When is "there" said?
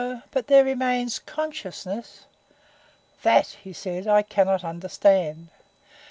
0.47-0.63